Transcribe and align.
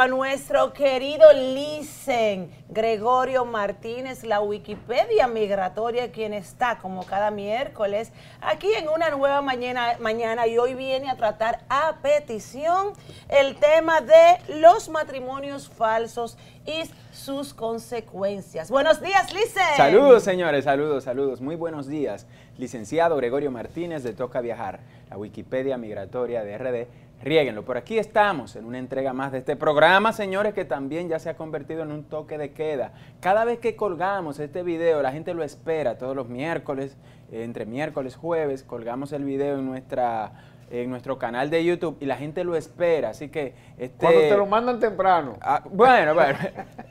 a 0.00 0.08
nuestro 0.08 0.72
querido 0.72 1.30
Licen 1.34 2.50
Gregorio 2.70 3.44
Martínez, 3.44 4.24
la 4.24 4.40
Wikipedia 4.40 5.28
migratoria, 5.28 6.10
quien 6.10 6.32
está 6.32 6.78
como 6.78 7.04
cada 7.04 7.30
miércoles 7.30 8.10
aquí 8.40 8.72
en 8.72 8.88
una 8.88 9.10
nueva 9.10 9.42
mañana, 9.42 9.98
mañana 10.00 10.46
y 10.46 10.56
hoy 10.56 10.72
viene 10.72 11.10
a 11.10 11.16
tratar 11.16 11.66
a 11.68 11.96
petición 12.00 12.94
el 13.28 13.56
tema 13.56 14.00
de 14.00 14.38
los 14.58 14.88
matrimonios 14.88 15.68
falsos 15.68 16.38
y 16.64 16.88
sus 17.12 17.52
consecuencias. 17.52 18.70
Buenos 18.70 19.02
días, 19.02 19.30
Licen. 19.34 19.76
Saludos, 19.76 20.22
señores, 20.22 20.64
saludos, 20.64 21.04
saludos. 21.04 21.42
Muy 21.42 21.56
buenos 21.56 21.86
días. 21.86 22.26
Licenciado 22.56 23.18
Gregorio 23.18 23.50
Martínez 23.50 24.02
de 24.02 24.14
Toca 24.14 24.40
Viajar, 24.40 24.80
la 25.10 25.18
Wikipedia 25.18 25.76
migratoria 25.76 26.42
de 26.42 26.56
RD 26.56 27.09
Riéguenlo. 27.22 27.66
Por 27.66 27.76
aquí 27.76 27.98
estamos 27.98 28.56
en 28.56 28.64
una 28.64 28.78
entrega 28.78 29.12
más 29.12 29.30
de 29.30 29.38
este 29.38 29.54
programa, 29.54 30.14
señores, 30.14 30.54
que 30.54 30.64
también 30.64 31.10
ya 31.10 31.18
se 31.18 31.28
ha 31.28 31.36
convertido 31.36 31.82
en 31.82 31.92
un 31.92 32.04
toque 32.04 32.38
de 32.38 32.52
queda. 32.52 32.94
Cada 33.20 33.44
vez 33.44 33.58
que 33.58 33.76
colgamos 33.76 34.38
este 34.38 34.62
video, 34.62 35.02
la 35.02 35.12
gente 35.12 35.34
lo 35.34 35.42
espera 35.42 35.98
todos 35.98 36.16
los 36.16 36.30
miércoles, 36.30 36.96
entre 37.30 37.66
miércoles, 37.66 38.16
jueves, 38.16 38.62
colgamos 38.62 39.12
el 39.12 39.24
video 39.24 39.58
en 39.58 39.66
nuestra 39.66 40.32
en 40.70 40.88
nuestro 40.88 41.18
canal 41.18 41.50
de 41.50 41.64
YouTube 41.64 41.96
y 42.00 42.06
la 42.06 42.16
gente 42.16 42.44
lo 42.44 42.54
espera, 42.56 43.10
así 43.10 43.28
que... 43.28 43.54
Este, 43.76 43.96
Cuando 43.98 44.20
te 44.20 44.36
lo 44.36 44.46
mandan 44.46 44.78
temprano. 44.78 45.36
Ah, 45.40 45.62
bueno, 45.68 46.14
bueno, 46.14 46.38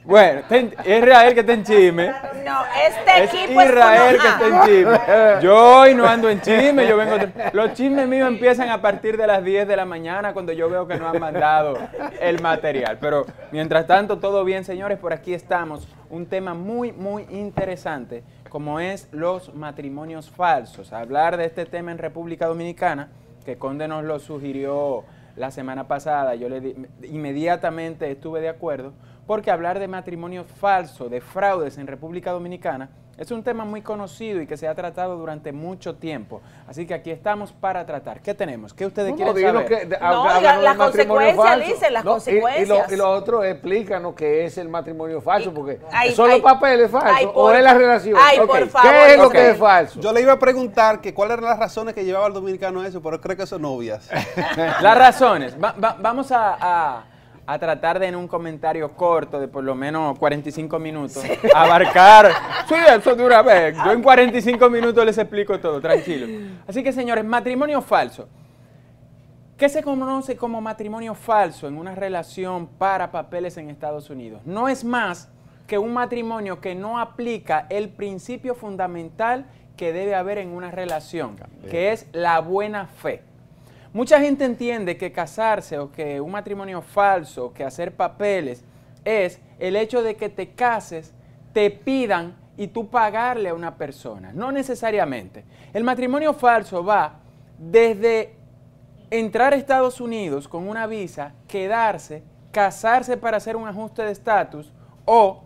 bueno, 0.04 0.42
es 0.50 0.66
Israel 0.86 1.34
que 1.34 1.40
está 1.40 1.54
en 1.54 1.64
chisme. 1.64 2.12
No, 2.44 2.64
este 2.86 3.24
es 3.24 3.34
equipo 3.34 3.62
Israel 3.62 4.18
que 4.20 4.28
está 4.28 4.48
en 4.48 4.62
chisme. 4.66 5.42
Yo 5.42 5.80
hoy 5.80 5.96
no 5.96 6.06
ando 6.08 6.30
en 6.30 6.42
chisme, 6.42 6.88
yo 6.88 6.98
vengo... 6.98 7.16
Los 7.54 7.74
chismes 7.74 8.08
míos 8.08 8.28
empiezan 8.28 8.70
a 8.70 8.82
partir 8.82 9.18
de 9.18 9.28
las 9.28 9.44
10 9.44 9.68
de 9.68 9.76
la 9.76 9.86
mañana 9.86 10.34
cuando 10.34 10.52
yo 10.52 10.70
veo 10.70 10.88
que 10.88 10.98
no 10.98 11.08
han 11.08 11.20
mandado 11.20 11.78
el 12.20 12.42
material. 12.42 12.98
Pero 13.00 13.26
mientras 13.52 13.88
tanto, 13.88 14.20
todo 14.20 14.44
bien, 14.44 14.66
señores, 14.66 14.98
por 14.98 15.14
aquí 15.14 15.34
estamos. 15.34 15.88
Un 16.10 16.26
tema 16.26 16.54
muy, 16.54 16.92
muy 16.92 17.28
interesante 17.30 18.24
como 18.50 18.80
es 18.80 19.08
los 19.12 19.54
matrimonios 19.54 20.30
falsos. 20.30 20.92
Hablar 20.92 21.38
de 21.38 21.46
este 21.46 21.66
tema 21.66 21.92
en 21.92 22.00
República 22.00 22.48
Dominicana 22.48 23.10
que 23.50 23.58
Conde 23.58 23.88
nos 23.88 24.04
lo 24.04 24.20
sugirió 24.20 25.06
la 25.36 25.50
semana 25.50 25.88
pasada, 25.88 26.36
yo 26.36 26.50
le 26.50 26.76
inmediatamente 27.02 28.12
estuve 28.12 28.42
de 28.42 28.50
acuerdo, 28.50 28.94
porque 29.26 29.50
hablar 29.50 29.80
de 29.80 29.88
matrimonio 29.88 30.44
falso, 30.44 31.10
de 31.10 31.20
fraudes 31.20 31.80
en 31.80 31.88
República 31.88 32.32
Dominicana, 32.32 32.90
es 33.20 33.32
un 33.32 33.44
tema 33.44 33.66
muy 33.66 33.82
conocido 33.82 34.42
y 34.42 34.48
que 34.48 34.56
se 34.56 34.66
ha 34.68 34.74
tratado 34.74 35.18
durante 35.18 35.52
mucho 35.52 35.96
tiempo. 35.96 36.42
Así 36.68 36.88
que 36.88 36.94
aquí 36.94 37.12
estamos 37.12 37.52
para 37.52 37.86
tratar. 37.86 38.22
¿Qué 38.22 38.34
tenemos? 38.34 38.74
¿Qué 38.74 38.86
ustedes 38.86 39.14
quieren 39.14 39.36
saber? 39.36 39.66
Que, 39.68 39.98
no, 40.00 40.42
las 40.42 40.78
consecuencias, 40.78 41.68
dice, 41.68 41.92
las 41.92 42.04
consecuencias. 42.06 42.92
Y, 42.92 42.96
lo, 42.96 43.12
otro, 43.12 43.44
explícanos 43.44 44.16
qué 44.16 44.46
es 44.46 44.58
el 44.58 44.70
matrimonio 44.70 45.20
falso, 45.20 45.54
porque 45.54 45.80
son 46.16 46.30
los 46.30 46.40
papeles 46.40 46.90
falsos 46.90 47.32
o 47.34 47.52
es 47.52 47.62
la 47.62 47.74
relación. 47.74 48.18
¿Qué 48.82 49.14
es 49.14 49.18
lo 49.18 49.30
que 49.30 49.50
es 49.52 49.58
falso? 49.58 50.00
Yo 50.00 50.14
le 50.14 50.22
iba 50.22 50.34
a 50.34 50.40
preguntar 50.40 51.02
que 51.02 51.14
cuáles 51.14 51.38
eran 51.38 51.50
las 51.50 51.60
razones 51.60 51.94
que 51.94 52.06
llevaba 52.06 52.28
al 52.28 52.34
dominicano 52.34 52.80
a 52.80 52.88
eso, 52.88 53.02
pero 53.02 53.20
creo 53.20 53.36
que 53.36 53.46
son 53.46 53.66
obvias. 53.66 54.10
las 54.82 54.98
razones. 54.98 55.58
vamos 55.60 56.32
a 56.32 56.58
a 56.60 57.04
tratar 57.58 57.98
de 57.98 58.08
en 58.08 58.16
un 58.16 58.28
comentario 58.28 58.92
corto 58.92 59.40
de 59.40 59.48
por 59.48 59.64
lo 59.64 59.74
menos 59.74 60.20
45 60.20 60.78
minutos 60.78 61.24
abarcar. 61.56 62.32
Sí, 62.68 62.76
eso 62.76 63.16
de 63.16 63.26
una 63.26 63.42
vez. 63.42 63.76
Yo 63.84 63.92
en 63.92 64.04
45 64.04 64.70
minutos 64.70 65.04
les 65.06 65.18
explico 65.18 65.60
todo, 65.60 65.82
tranquilo. 65.82 66.28
Así 66.68 66.84
que 66.84 66.92
señores, 66.92 67.26
matrimonio 67.26 67.82
falso. 67.82 68.28
¿Qué 69.58 69.68
se 69.68 69.84
conoce 69.84 70.38
como 70.38 70.62
matrimonio 70.62 71.16
falso 71.16 71.68
en 71.68 71.78
una 71.78 71.96
relación 71.96 72.68
para 72.68 73.12
papeles 73.12 73.58
en 73.58 73.70
Estados 73.70 74.10
Unidos? 74.10 74.42
No 74.46 74.70
es 74.70 74.86
más 74.86 75.30
que 75.68 75.78
un 75.78 75.94
matrimonio 75.94 76.62
que 76.62 76.76
no 76.76 77.00
aplica 77.00 77.68
el 77.70 77.90
principio 77.90 78.56
fundamental 78.56 79.48
que 79.76 79.94
debe 79.94 80.16
haber 80.16 80.38
en 80.38 80.50
una 80.50 80.72
relación, 80.72 81.36
que 81.70 81.92
es 81.92 82.08
la 82.12 82.40
buena 82.40 82.88
fe. 82.88 83.24
Mucha 83.92 84.20
gente 84.20 84.46
entiende 84.46 84.98
que 84.98 85.12
casarse 85.12 85.80
o 85.80 85.92
que 85.92 86.22
un 86.22 86.32
matrimonio 86.32 86.82
falso, 86.82 87.54
que 87.54 87.64
hacer 87.64 87.96
papeles, 87.96 88.64
es 89.04 89.40
el 89.58 89.76
hecho 89.76 90.04
de 90.04 90.16
que 90.16 90.30
te 90.30 90.52
cases, 90.52 91.14
te 91.54 91.72
pidan 91.72 92.36
y 92.56 92.68
tú 92.68 92.90
pagarle 92.90 93.50
a 93.50 93.54
una 93.54 93.76
persona. 93.76 94.32
No 94.34 94.52
necesariamente. 94.52 95.44
El 95.74 95.84
matrimonio 95.84 96.34
falso 96.34 96.84
va 96.84 97.20
desde 97.58 98.36
entrar 99.10 99.54
a 99.54 99.56
Estados 99.56 100.00
Unidos 100.00 100.48
con 100.48 100.68
una 100.68 100.86
visa, 100.86 101.34
quedarse, 101.48 102.22
casarse 102.52 103.18
para 103.18 103.38
hacer 103.38 103.56
un 103.56 103.68
ajuste 103.68 104.04
de 104.04 104.12
estatus 104.12 104.72
o, 105.06 105.44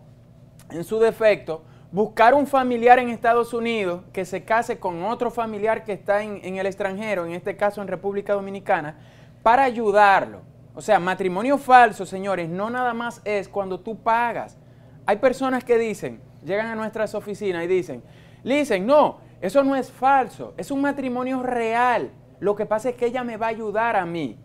en 0.70 0.84
su 0.84 0.98
defecto, 0.98 1.62
buscar 1.94 2.34
un 2.34 2.48
familiar 2.48 2.98
en 2.98 3.08
Estados 3.08 3.54
Unidos 3.54 4.02
que 4.12 4.24
se 4.24 4.42
case 4.42 4.80
con 4.80 5.04
otro 5.04 5.30
familiar 5.30 5.84
que 5.84 5.92
está 5.92 6.24
en, 6.24 6.58
el 6.58 6.66
extranjero, 6.66 7.24
en 7.24 7.34
este 7.34 7.56
caso 7.56 7.80
en 7.80 7.86
República 7.86 8.32
Dominicana, 8.32 8.96
para 9.44 9.62
ayudarlo. 9.62 10.40
O 10.74 10.80
sea, 10.80 10.98
matrimonio 10.98 11.56
falso, 11.56 12.04
señores, 12.04 12.48
no 12.48 12.68
nada 12.68 12.94
más 12.94 13.22
es 13.24 13.48
cuando 13.48 13.78
tú 13.78 13.96
pagas. 13.96 14.58
Hay 15.06 15.18
personas 15.18 15.62
que 15.62 15.78
dicen, 15.78 16.20
llegan 16.44 16.66
a 16.66 16.74
nuestras 16.74 17.14
oficinas 17.14 17.62
y 17.62 17.68
dicen, 17.68 18.02
dicen, 18.42 18.84
no, 18.84 19.18
eso 19.40 19.62
no 19.62 19.76
es 19.76 19.92
falso, 19.92 20.52
es 20.56 20.72
un 20.72 20.80
matrimonio 20.80 21.44
real. 21.44 22.10
Lo 22.40 22.56
que 22.56 22.66
pasa 22.66 22.88
es 22.88 22.96
que 22.96 23.06
ella 23.06 23.22
me 23.22 23.36
va 23.36 23.46
a 23.46 23.50
ayudar 23.50 23.94
a 23.94 24.04
mí. 24.04 24.36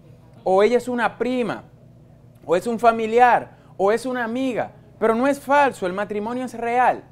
O 0.44 0.62
ella 0.62 0.78
es 0.78 0.88
una 0.88 1.18
prima, 1.18 1.64
o 2.46 2.56
es 2.56 2.68
un 2.68 2.78
familiar, 2.78 3.58
o 3.76 3.92
es 3.92 4.06
una 4.06 4.24
amiga. 4.24 4.74
Pero 5.00 5.16
no 5.16 5.26
es 5.26 5.40
falso, 5.40 5.88
el 5.88 5.94
matrimonio 5.94 6.46
es 6.46 6.54
real. 6.54 7.06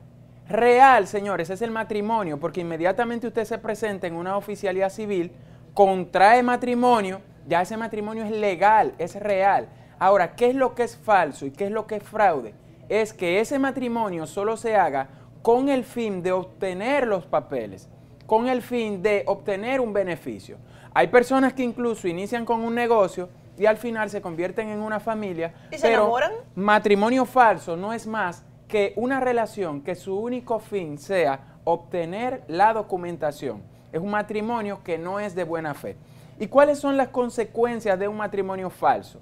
Real, 0.49 1.07
señores, 1.07 1.49
es 1.49 1.61
el 1.61 1.71
matrimonio, 1.71 2.39
porque 2.39 2.61
inmediatamente 2.61 3.27
usted 3.27 3.43
se 3.43 3.57
presenta 3.57 4.07
en 4.07 4.15
una 4.15 4.37
oficialidad 4.37 4.89
civil, 4.89 5.31
contrae 5.73 6.41
matrimonio, 6.41 7.19
ya 7.47 7.61
ese 7.61 7.75
matrimonio 7.75 8.23
es 8.23 8.31
legal, 8.31 8.93
es 8.97 9.15
real. 9.15 9.67
Ahora, 9.99 10.35
¿qué 10.35 10.49
es 10.49 10.55
lo 10.55 10.73
que 10.73 10.83
es 10.83 10.95
falso 10.95 11.45
y 11.45 11.51
qué 11.51 11.65
es 11.65 11.71
lo 11.71 11.85
que 11.85 11.97
es 11.97 12.03
fraude? 12.03 12.53
Es 12.87 13.13
que 13.13 13.41
ese 13.41 13.59
matrimonio 13.59 14.25
solo 14.25 14.55
se 14.55 14.77
haga 14.77 15.09
con 15.41 15.67
el 15.67 15.83
fin 15.83 16.23
de 16.23 16.31
obtener 16.31 17.07
los 17.07 17.25
papeles, 17.25 17.89
con 18.25 18.47
el 18.47 18.61
fin 18.61 19.01
de 19.01 19.23
obtener 19.27 19.81
un 19.81 19.91
beneficio. 19.91 20.57
Hay 20.93 21.07
personas 21.07 21.53
que 21.53 21.63
incluso 21.63 22.07
inician 22.07 22.45
con 22.45 22.61
un 22.61 22.73
negocio 22.73 23.27
y 23.57 23.65
al 23.65 23.77
final 23.77 24.09
se 24.09 24.21
convierten 24.21 24.69
en 24.69 24.79
una 24.79 25.01
familia. 25.01 25.53
¿Y 25.71 25.77
se 25.77 25.89
enamoran? 25.89 26.31
Matrimonio 26.55 27.25
falso 27.25 27.75
no 27.75 27.91
es 27.91 28.07
más 28.07 28.45
que 28.67 28.93
una 28.95 29.19
relación 29.19 29.81
que 29.81 29.95
su 29.95 30.17
único 30.17 30.59
fin 30.59 30.97
sea 30.97 31.39
obtener 31.63 32.43
la 32.47 32.73
documentación. 32.73 33.61
Es 33.91 34.01
un 34.01 34.11
matrimonio 34.11 34.81
que 34.83 34.97
no 34.97 35.19
es 35.19 35.35
de 35.35 35.43
buena 35.43 35.73
fe. 35.73 35.95
¿Y 36.39 36.47
cuáles 36.47 36.79
son 36.79 36.97
las 36.97 37.07
consecuencias 37.09 37.97
de 37.97 38.07
un 38.07 38.17
matrimonio 38.17 38.69
falso? 38.69 39.19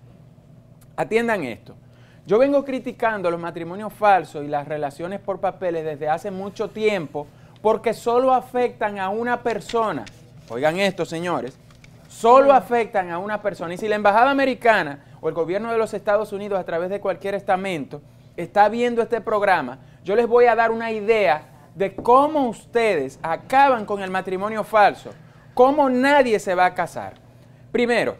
Atiendan 0.95 1.44
esto. 1.44 1.75
Yo 2.25 2.39
vengo 2.39 2.66
criticando 2.66 3.29
los 3.29 3.39
matrimonios 3.39 3.94
falsos 3.94 4.44
y 4.44 4.47
las 4.47 4.67
relaciones 4.67 5.19
por 5.19 5.39
papeles 5.39 5.85
desde 5.85 6.09
hace 6.09 6.31
mucho 6.31 6.69
tiempo 6.69 7.27
porque 7.62 7.94
solo 7.94 8.33
afectan 8.33 9.00
a 9.00 9.09
una 9.09 9.41
persona. 9.44 10.06
Oigan 10.50 10.79
esto, 10.79 11.06
señores. 11.06 11.57
Solo 12.07 12.53
afectan 12.53 13.12
a 13.12 13.19
una 13.19 13.41
persona. 13.41 13.73
Y 13.73 13.77
si 13.77 13.88
la 13.88 13.95
Embajada 13.95 14.31
Americana 14.31 15.06
o 15.22 15.29
el 15.29 15.35
gobierno 15.35 15.72
de 15.72 15.77
los 15.77 15.94
Estados 15.94 16.33
Unidos 16.33 16.59
a 16.59 16.63
través 16.63 16.89
de 16.89 17.00
cualquier 17.00 17.35
estamento 17.35 18.01
está 18.38 18.69
viendo 18.69 19.01
este 19.01 19.22
programa, 19.22 19.79
yo 20.03 20.16
les 20.16 20.28
voy 20.28 20.45
a 20.45 20.56
dar 20.56 20.71
una 20.71 20.92
idea 20.92 21.50
de 21.75 21.95
cómo 21.95 22.48
ustedes 22.48 23.19
acaban 23.21 23.86
con 23.86 24.01
el 24.01 24.09
matrimonio 24.09 24.63
falso, 24.63 25.12
cómo 25.54 25.89
nadie 25.89 26.39
se 26.39 26.56
va 26.56 26.65
a 26.65 26.74
casar. 26.74 27.15
Primero, 27.71 28.15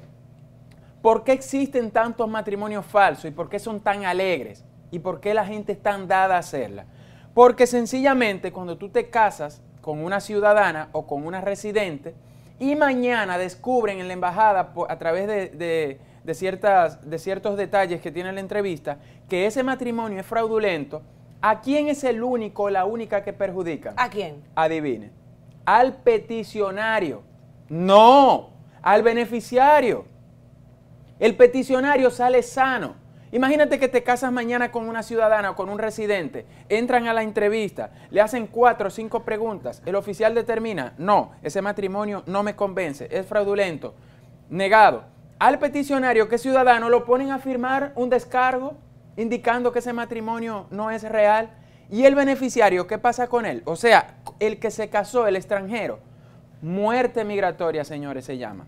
¿por 1.02 1.24
qué 1.24 1.32
existen 1.32 1.92
tantos 1.92 2.28
matrimonios 2.28 2.86
falsos 2.86 3.26
y 3.26 3.32
por 3.32 3.50
qué 3.50 3.60
son 3.60 3.80
tan 3.80 4.06
alegres? 4.06 4.66
¿Y 4.92 5.00
por 5.00 5.20
qué 5.20 5.34
la 5.34 5.46
gente 5.46 5.74
es 5.74 5.82
tan 5.82 6.08
dada 6.08 6.36
a 6.36 6.40
hacerla? 6.40 6.86
Porque 7.34 7.68
sencillamente 7.68 8.52
cuando 8.52 8.78
tú 8.78 8.90
te 8.90 9.10
casas 9.10 9.62
con 9.82 10.04
una 10.04 10.20
ciudadana 10.20 10.90
o 10.92 11.06
con 11.06 11.26
una 11.26 11.42
residente 11.42 12.16
y 12.60 12.76
mañana 12.76 13.38
descubren 13.38 14.00
en 14.00 14.08
la 14.08 14.14
embajada 14.14 14.74
a 14.88 14.98
través 14.98 15.28
de 15.28 15.50
de, 15.50 16.00
ciertas, 16.34 17.08
de 17.08 17.20
ciertos 17.20 17.58
detalles 17.58 18.02
que 18.02 18.12
tiene 18.12 18.32
la 18.34 18.40
entrevista, 18.40 18.98
que 19.30 19.46
ese 19.46 19.64
matrimonio 19.64 20.20
es 20.20 20.26
fraudulento, 20.26 21.04
¿a 21.42 21.62
quién 21.62 21.88
es 21.88 22.04
el 22.04 22.24
único 22.24 22.64
o 22.64 22.70
la 22.70 22.86
única 22.86 23.24
que 23.24 23.34
perjudica? 23.34 23.94
¿A 23.98 24.10
quién? 24.10 24.44
Adivine. 24.56 25.12
Al 25.66 25.98
peticionario. 25.98 27.24
No, 27.70 28.50
al 28.82 29.04
beneficiario. 29.04 30.06
El 31.20 31.36
peticionario 31.36 32.10
sale 32.10 32.42
sano. 32.44 32.96
Imagínate 33.32 33.80
que 33.80 33.88
te 33.88 34.04
casas 34.04 34.32
mañana 34.32 34.72
con 34.72 34.88
una 34.88 35.04
ciudadana 35.04 35.52
o 35.52 35.56
con 35.56 35.70
un 35.70 35.78
residente, 35.78 36.46
entran 36.70 37.08
a 37.08 37.14
la 37.14 37.22
entrevista, 37.22 37.92
le 38.10 38.22
hacen 38.22 38.48
cuatro 38.48 38.88
o 38.88 38.92
cinco 38.92 39.24
preguntas, 39.24 39.82
el 39.86 39.96
oficial 39.96 40.34
determina, 40.34 40.94
no, 40.98 41.32
ese 41.44 41.62
matrimonio 41.62 42.24
no 42.28 42.44
me 42.44 42.56
convence, 42.56 43.10
es 43.12 43.26
fraudulento, 43.26 43.94
negado 44.50 45.15
al 45.40 45.60
peticionario 45.60 46.30
que 46.30 46.38
ciudadano 46.38 46.90
lo 46.90 47.06
ponen 47.06 47.32
a 47.32 47.40
firmar 47.40 47.92
un 47.96 48.10
descargo 48.10 48.76
indicando 49.18 49.72
que 49.72 49.80
ese 49.80 49.94
matrimonio 49.94 50.68
no 50.72 50.92
es 50.92 51.04
real. 51.04 51.50
¿Y 51.90 52.06
el 52.06 52.16
beneficiario 52.16 52.88
qué 52.88 52.98
pasa 52.98 53.28
con 53.28 53.46
él? 53.46 53.62
O 53.66 53.76
sea, 53.76 54.18
el 54.40 54.60
que 54.60 54.72
se 54.72 54.90
casó, 54.90 55.28
el 55.28 55.36
extranjero, 55.36 56.00
muerte 56.62 57.24
migratoria, 57.24 57.84
señores, 57.84 58.26
se 58.26 58.38
llama. 58.38 58.66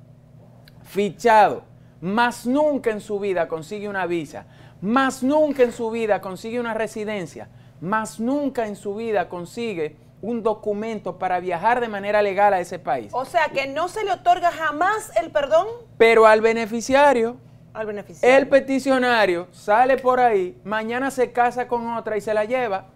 Fichado, 0.83 1.63
más 1.99 2.45
nunca 2.45 2.91
en 2.91 3.01
su 3.01 3.19
vida 3.19 3.47
consigue 3.47 3.89
una 3.89 4.05
visa, 4.05 4.45
más 4.81 5.23
nunca 5.23 5.63
en 5.63 5.71
su 5.71 5.89
vida 5.89 6.21
consigue 6.21 6.59
una 6.59 6.73
residencia, 6.73 7.49
más 7.81 8.19
nunca 8.19 8.67
en 8.67 8.75
su 8.75 8.95
vida 8.95 9.27
consigue 9.29 9.95
un 10.21 10.41
documento 10.41 11.17
para 11.19 11.39
viajar 11.39 11.79
de 11.79 11.87
manera 11.87 12.21
legal 12.21 12.53
a 12.53 12.59
ese 12.59 12.79
país. 12.79 13.09
O 13.13 13.25
sea, 13.25 13.49
que 13.49 13.67
no 13.67 13.87
se 13.87 14.03
le 14.03 14.11
otorga 14.11 14.51
jamás 14.51 15.11
el 15.21 15.31
perdón. 15.31 15.67
Pero 15.97 16.25
al 16.25 16.41
beneficiario, 16.41 17.37
al 17.73 17.85
beneficiario. 17.85 18.37
el 18.37 18.47
peticionario 18.47 19.47
sale 19.51 19.97
por 19.97 20.19
ahí, 20.19 20.59
mañana 20.63 21.11
se 21.11 21.31
casa 21.31 21.67
con 21.67 21.87
otra 21.93 22.17
y 22.17 22.21
se 22.21 22.33
la 22.33 22.45
lleva. 22.45 22.87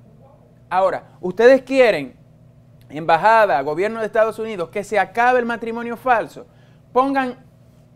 Ahora, 0.69 1.09
ustedes 1.19 1.61
quieren, 1.61 2.15
embajada, 2.89 3.61
gobierno 3.61 3.99
de 3.99 4.05
Estados 4.05 4.39
Unidos, 4.39 4.69
que 4.69 4.83
se 4.83 4.97
acabe 4.97 5.39
el 5.39 5.45
matrimonio 5.45 5.97
falso. 5.97 6.47
Pongan 6.93 7.50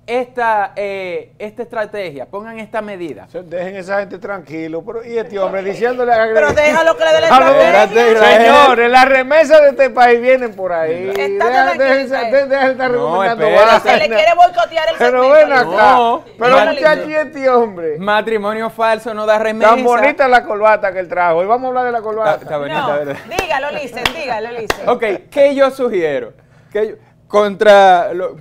esta, 0.07 0.73
eh, 0.75 1.33
esta 1.39 1.63
estrategia, 1.63 2.25
pongan 2.27 2.59
esta 2.59 2.81
medida. 2.81 3.27
Dejen 3.31 3.75
esa 3.75 3.99
gente 3.99 4.19
tranquilo, 4.19 4.83
pero 4.85 5.03
y 5.03 5.17
este 5.17 5.39
hombre 5.39 5.63
diciéndole 5.63 6.13
a 6.13 6.29
Pero 6.33 6.53
déjalo 6.53 6.95
que 6.95 7.05
le 7.05 7.13
dé 7.13 7.21
la 7.21 7.27
estrategia. 7.27 8.37
Señores, 8.37 8.91
las 8.91 9.05
remesas 9.05 9.61
de 9.61 9.69
este 9.69 9.89
país 9.89 10.21
vienen 10.21 10.53
por 10.53 10.71
ahí. 10.71 11.05
Dejen 11.05 11.39
de 11.39 12.71
estar 12.71 12.91
recomendando 12.91 13.79
Se 13.81 13.97
le 13.97 14.07
quiere 14.07 14.33
boicotear 14.35 14.89
el 14.89 14.95
Pero 14.97 15.29
ven 15.29 15.53
acá. 15.53 16.19
pero 16.37 16.65
muchachos, 16.65 17.07
este 17.09 17.49
hombre. 17.49 17.97
Matrimonio 17.97 18.69
falso 18.69 19.13
no 19.13 19.25
da 19.25 19.39
remesa. 19.39 19.71
Tan 19.71 19.83
bonita 19.83 20.27
la 20.27 20.43
corbata 20.43 20.91
que 20.91 20.99
él 20.99 21.07
trajo. 21.07 21.43
Y 21.43 21.47
vamos 21.47 21.65
a 21.65 21.67
hablar 21.69 21.85
de 21.85 21.91
la 21.91 22.01
corbata. 22.01 22.43
Está, 22.43 22.57
bonita, 22.57 22.97
¿verdad? 22.97 23.17
Dígalo, 23.39 23.71
Licen, 23.71 24.03
dígalo, 24.15 24.51
Licen. 24.51 24.89
Ok, 24.89 25.03
¿qué 25.31 25.55
yo 25.55 25.71
sugiero? 25.71 26.33
Que 26.71 26.89
yo, 26.89 26.95
contra 27.27 28.13
lo, 28.13 28.35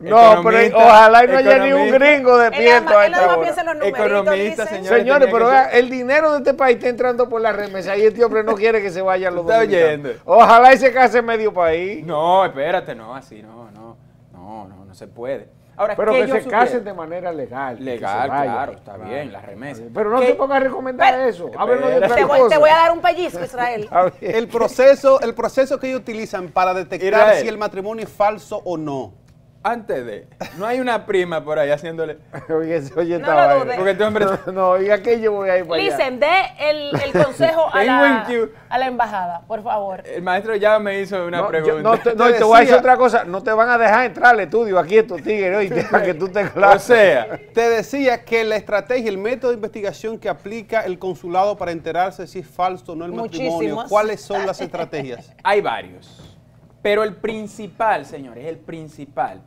no 0.00 0.42
pero 0.44 0.76
ojalá 0.76 1.22
no 1.24 1.38
haya 1.38 1.58
ni 1.58 1.72
un 1.72 1.90
gringo 1.90 2.36
de 2.36 2.50
pie 2.50 2.72
a 2.72 2.78
esta 2.78 3.86
economista 3.86 4.66
señores, 4.66 5.28
pero 5.30 5.46
vea, 5.48 5.66
el 5.70 5.88
dinero 5.88 6.32
de 6.32 6.38
este 6.38 6.54
país 6.54 6.76
está 6.76 6.88
entrando 6.88 7.28
por 7.28 7.40
la 7.40 7.52
remesa 7.52 7.96
y 7.96 8.02
este 8.06 8.24
hombre 8.24 8.42
no 8.42 8.54
quiere 8.54 8.82
que 8.82 8.90
se 8.90 9.02
vayan 9.02 9.34
los 9.34 9.46
dominicanos. 9.46 10.16
ojalá 10.24 10.74
y 10.74 10.78
se 10.78 10.92
case 10.92 11.22
medio 11.22 11.52
país. 11.52 12.04
No 12.04 12.44
espérate 12.44 12.94
no 12.94 13.14
así 13.14 13.42
no 13.42 13.70
no 13.72 13.96
no 14.32 14.68
no 14.68 14.84
no 14.84 14.94
se 14.94 15.06
puede 15.06 15.48
pero 15.96 16.12
que 16.12 16.28
se 16.28 16.48
casen 16.48 16.84
de 16.84 16.92
manera 16.92 17.32
legal. 17.32 17.76
Legal, 17.84 18.28
claro, 18.28 18.72
está 18.72 18.96
bien, 18.96 19.32
la 19.32 19.40
remesa. 19.40 19.82
Pero 19.92 20.10
no 20.10 20.22
se 20.22 20.34
ponga 20.34 20.56
a 20.56 20.60
recomendar 20.60 21.28
eso. 21.28 21.50
te, 21.50 22.24
voy, 22.24 22.48
te 22.48 22.58
voy 22.58 22.70
a 22.70 22.76
dar 22.76 22.92
un 22.92 23.00
pellizco, 23.00 23.42
Israel. 23.44 23.88
el, 24.20 24.48
proceso, 24.48 25.20
el 25.20 25.34
proceso 25.34 25.78
que 25.78 25.88
ellos 25.88 26.00
utilizan 26.00 26.48
para 26.48 26.74
detectar 26.74 27.36
si 27.36 27.48
el 27.48 27.58
matrimonio 27.58 28.04
es 28.04 28.10
falso 28.10 28.60
o 28.64 28.76
no 28.76 29.23
antes 29.64 30.04
de, 30.04 30.28
no 30.58 30.66
hay 30.66 30.78
una 30.78 31.06
prima 31.06 31.42
por 31.42 31.58
ahí 31.58 31.70
haciéndole. 31.70 32.18
oye, 32.50 32.82
oye, 32.96 33.18
no 33.18 33.64
lo 33.64 33.74
Porque 33.74 33.90
este 33.92 34.04
hombre. 34.04 34.26
No, 34.52 34.68
oiga 34.68 35.02
que 35.02 35.18
yo 35.18 35.32
voy 35.32 35.48
a 35.48 35.58
ir 35.58 35.66
para 35.66 35.80
Listen, 35.80 36.20
dé 36.20 36.28
el, 36.60 36.90
el 37.02 37.24
consejo 37.24 37.66
a 37.72 37.82
la, 37.82 38.26
a 38.68 38.78
la, 38.78 38.86
embajada, 38.86 39.40
por 39.48 39.62
favor. 39.62 40.02
El 40.06 40.22
maestro 40.22 40.54
ya 40.54 40.78
me 40.78 41.00
hizo 41.00 41.24
una 41.24 41.48
pregunta. 41.48 41.82
no, 41.82 41.98
te, 41.98 42.14
no, 42.14 42.30
te 42.30 42.44
voy 42.44 42.58
a 42.58 42.60
decir 42.60 42.74
otra 42.74 42.98
cosa. 42.98 43.24
No 43.24 43.42
te 43.42 43.52
van 43.52 43.70
a 43.70 43.78
dejar 43.78 44.04
entrar 44.04 44.34
al 44.34 44.40
estudio 44.40 44.78
aquí 44.78 44.98
estos 44.98 45.22
tigres, 45.22 45.56
hoy, 45.56 45.70
para 45.90 46.04
que 46.04 46.12
tú 46.12 46.28
te 46.28 46.46
claro. 46.50 46.76
O 46.76 46.78
sea, 46.78 47.40
te 47.54 47.70
decía 47.70 48.22
que 48.22 48.44
la 48.44 48.56
estrategia, 48.56 49.08
el 49.08 49.16
método 49.16 49.50
de 49.50 49.56
investigación 49.56 50.18
que 50.18 50.28
aplica 50.28 50.82
el 50.82 50.98
consulado 50.98 51.56
para 51.56 51.72
enterarse 51.72 52.26
si 52.26 52.40
es 52.40 52.46
falso 52.46 52.92
o 52.92 52.96
no 52.96 53.06
el 53.06 53.12
matrimonio, 53.12 53.84
¿cuáles 53.88 54.20
son 54.20 54.44
las 54.44 54.60
estrategias? 54.60 55.32
Hay 55.42 55.62
varios. 55.62 56.36
Pero 56.82 57.02
el 57.02 57.16
principal, 57.16 58.04
señores, 58.04 58.44
el 58.44 58.58
principal 58.58 59.40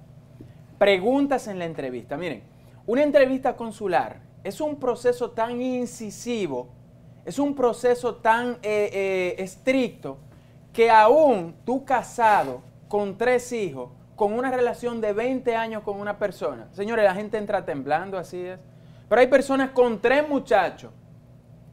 preguntas 0.78 1.48
en 1.48 1.60
la 1.60 1.66
entrevista. 1.66 2.18
Miren, 2.18 2.44
una 2.86 3.04
entrevista 3.04 3.56
consular 3.56 4.22
es 4.44 4.62
un 4.62 4.80
proceso 4.80 5.32
tan 5.32 5.62
incisivo, 5.62 6.70
es 7.26 7.40
un 7.40 7.56
proceso 7.56 8.16
tan 8.16 8.58
eh, 8.62 8.90
eh, 8.94 9.36
estricto, 9.40 10.20
que 10.72 10.90
aún 10.90 11.56
tú 11.66 11.84
casado 11.84 12.62
con 12.88 13.18
tres 13.18 13.52
hijos, 13.52 13.90
con 14.16 14.34
una 14.34 14.52
relación 14.52 15.02
de 15.02 15.14
20 15.14 15.56
años 15.56 15.84
con 15.84 16.00
una 16.00 16.18
persona, 16.18 16.68
señores, 16.72 17.06
la 17.06 17.14
gente 17.14 17.38
entra 17.38 17.66
temblando, 17.66 18.18
así 18.18 18.40
es. 18.40 18.60
Pero 19.10 19.22
hay 19.22 19.28
personas 19.28 19.72
con 19.72 20.02
tres 20.02 20.28
muchachos 20.28 20.92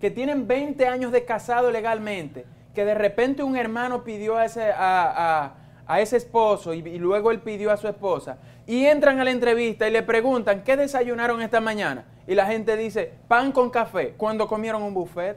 que 0.01 0.11
tienen 0.11 0.47
20 0.47 0.87
años 0.87 1.13
de 1.13 1.25
casado 1.25 1.71
legalmente, 1.71 2.45
que 2.75 2.85
de 2.85 2.95
repente 2.95 3.43
un 3.43 3.57
hermano 3.57 4.05
pidió 4.05 4.37
a 4.37 4.45
ese, 4.45 4.71
a, 4.75 5.55
ese 6.01 6.17
esposo 6.17 6.73
y 6.73 6.99
luego 6.99 7.31
él 7.31 7.41
pidió 7.41 7.71
a 7.71 7.77
su 7.77 7.89
esposa 7.89 8.39
y 8.67 8.87
entran 8.87 9.21
a 9.21 9.25
la 9.25 9.31
entrevista 9.31 9.87
y 9.87 9.91
le 9.91 10.03
preguntan, 10.03 10.63
¿qué 10.63 10.77
desayunaron 10.77 11.43
esta 11.43 11.61
mañana? 11.61 12.05
Y 12.27 12.35
la 12.35 12.47
gente 12.47 12.77
dice, 12.77 13.13
pan 13.29 13.53
con 13.53 13.71
café, 13.71 14.15
cuando 14.17 14.49
comieron 14.49 14.83
un 14.83 14.95
buffet. 14.95 15.37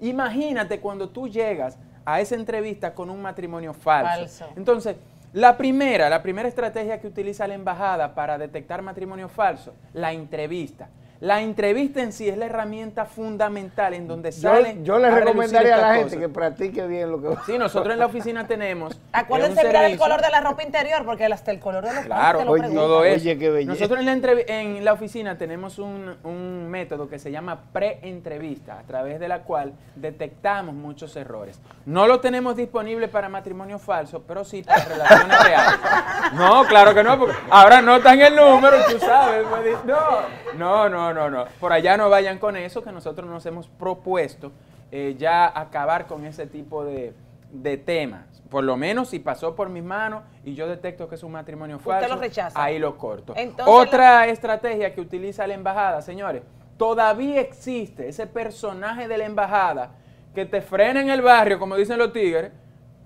Imagínate 0.00 0.80
cuando 0.80 1.08
tú 1.08 1.28
llegas 1.28 1.76
a 2.04 2.20
esa 2.20 2.34
entrevista 2.34 2.94
con 2.94 3.10
un 3.10 3.20
matrimonio 3.20 3.72
falso. 3.72 4.46
Entonces, 4.56 4.96
la 5.32 5.56
primera, 5.56 6.08
la 6.08 6.22
primera 6.22 6.48
estrategia 6.48 7.00
que 7.00 7.08
utiliza 7.08 7.48
la 7.48 7.54
embajada 7.54 8.14
para 8.14 8.38
detectar 8.38 8.82
matrimonio 8.82 9.28
falso, 9.28 9.74
la 9.92 10.12
entrevista. 10.12 10.88
La 11.24 11.40
entrevista 11.40 12.02
en 12.02 12.12
sí 12.12 12.28
es 12.28 12.36
la 12.36 12.44
herramienta 12.44 13.06
fundamental 13.06 13.94
en 13.94 14.06
donde 14.06 14.30
salen. 14.30 14.84
Yo, 14.84 14.98
le 14.98 15.10
recomendaría 15.10 15.76
a, 15.76 15.78
la 15.78 15.94
gente 15.94 16.18
que 16.18 16.28
practique 16.28 16.86
bien 16.86 17.10
lo 17.10 17.22
que. 17.22 17.34
Sí, 17.46 17.56
nosotros 17.56 17.94
en 17.94 17.98
la 17.98 18.04
oficina 18.04 18.46
tenemos. 18.46 19.00
Acuérdense 19.10 19.66
mirar 19.66 19.86
el 19.86 19.96
color 19.96 20.20
de 20.20 20.28
la 20.28 20.42
ropa 20.42 20.62
interior, 20.62 21.02
porque 21.06 21.24
hasta 21.24 21.50
el 21.50 21.60
color 21.60 21.82
de 21.82 21.94
los 21.94 22.04
Claro, 22.04 22.40
todo 22.44 23.04
eso. 23.06 23.22
Oye, 23.22 23.38
qué 23.38 23.48
belleza. 23.48 23.72
Nosotros 23.72 24.00
en 24.00 24.20
la, 24.20 24.32
en 24.48 24.84
la 24.84 24.92
oficina 24.92 25.38
tenemos 25.38 25.78
un, 25.78 26.14
un 26.24 26.68
método 26.68 27.08
que 27.08 27.18
se 27.18 27.30
llama 27.30 27.58
pre-entrevista, 27.72 28.78
a 28.78 28.82
través 28.82 29.18
de 29.18 29.26
la 29.26 29.44
cual 29.44 29.72
detectamos 29.96 30.74
muchos 30.74 31.16
errores. 31.16 31.58
No 31.86 32.06
lo 32.06 32.20
tenemos 32.20 32.54
disponible 32.54 33.08
para 33.08 33.30
matrimonio 33.30 33.78
falso, 33.78 34.22
pero 34.28 34.44
sí 34.44 34.62
para 34.62 34.84
relaciones 34.88 35.42
reales. 35.42 35.80
No, 36.34 36.64
claro 36.66 36.92
que 36.92 37.02
no, 37.02 37.18
porque 37.18 37.34
ahora 37.48 37.80
no 37.80 37.96
está 37.96 38.12
en 38.12 38.20
el 38.20 38.36
número, 38.36 38.76
tú 38.90 38.98
sabes. 38.98 39.46
Pues, 39.48 39.64
no, 39.86 40.88
no, 40.90 40.90
no 40.90 41.13
no, 41.14 41.30
no. 41.30 41.44
Por 41.60 41.72
allá 41.72 41.96
no 41.96 42.10
vayan 42.10 42.38
con 42.38 42.56
eso, 42.56 42.82
que 42.82 42.92
nosotros 42.92 43.28
nos 43.28 43.46
hemos 43.46 43.68
propuesto 43.68 44.52
eh, 44.90 45.16
ya 45.18 45.46
acabar 45.58 46.06
con 46.06 46.24
ese 46.26 46.46
tipo 46.46 46.84
de, 46.84 47.14
temas. 47.84 48.42
Por 48.50 48.64
lo 48.64 48.76
menos 48.76 49.08
si 49.08 49.18
pasó 49.18 49.56
por 49.56 49.68
mis 49.68 49.82
manos 49.82 50.22
y 50.44 50.54
yo 50.54 50.68
detecto 50.68 51.08
que 51.08 51.14
es 51.14 51.22
un 51.22 51.32
matrimonio 51.32 51.78
falso, 51.78 52.20
ahí 52.54 52.78
lo 52.78 52.96
corto. 52.98 53.34
Otra 53.66 54.26
estrategia 54.26 54.94
que 54.94 55.00
utiliza 55.00 55.46
la 55.46 55.54
embajada, 55.54 56.02
señores, 56.02 56.42
todavía 56.76 57.40
existe 57.40 58.08
ese 58.08 58.26
personaje 58.26 59.08
de 59.08 59.18
la 59.18 59.24
embajada 59.24 59.92
que 60.34 60.46
te 60.46 60.60
frena 60.60 61.00
en 61.00 61.10
el 61.10 61.22
barrio, 61.22 61.58
como 61.58 61.76
dicen 61.76 61.98
los 61.98 62.12
tigres, 62.12 62.52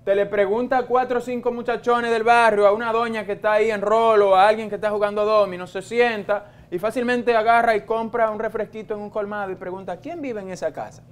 te 0.03 0.15
le 0.15 0.25
pregunta 0.25 0.79
a 0.79 0.83
cuatro 0.83 1.19
o 1.19 1.21
cinco 1.21 1.51
muchachones 1.51 2.11
del 2.11 2.23
barrio, 2.23 2.65
a 2.65 2.71
una 2.71 2.91
doña 2.91 3.25
que 3.25 3.33
está 3.33 3.53
ahí 3.53 3.69
en 3.69 3.81
rolo, 3.81 4.35
a 4.35 4.47
alguien 4.47 4.69
que 4.69 4.75
está 4.75 4.89
jugando 4.89 5.25
domino, 5.25 5.67
se 5.67 5.81
sienta 5.81 6.51
y 6.71 6.77
fácilmente 6.77 7.35
agarra 7.35 7.75
y 7.75 7.81
compra 7.81 8.29
un 8.29 8.39
refresquito 8.39 8.93
en 8.93 9.01
un 9.01 9.09
colmado 9.09 9.51
y 9.51 9.55
pregunta, 9.55 9.97
¿quién 9.97 10.21
vive 10.21 10.41
en 10.41 10.49
esa 10.49 10.71
casa? 10.71 11.03